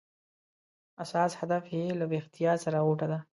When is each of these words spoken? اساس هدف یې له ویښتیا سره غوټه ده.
اساس 1.03 1.31
هدف 1.41 1.63
یې 1.75 1.85
له 1.99 2.05
ویښتیا 2.11 2.51
سره 2.63 2.77
غوټه 2.85 3.07
ده. 3.11 3.19